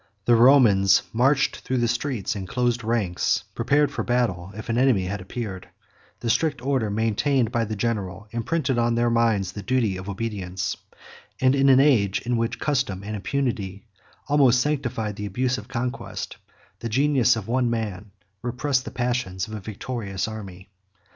[0.25, 5.05] The Romans marched through the streets in close ranks prepared for battle if an enemy
[5.05, 5.69] had appeared:
[6.21, 10.75] the strict order maintained by the general imprinted on their minds the duty of obedience;
[11.39, 13.85] and in an age in which custom and impunity
[14.27, 16.37] almost sanctified the abuse of conquest,
[16.79, 18.09] the genius of one man
[18.41, 20.71] repressed the passions of a victorious army.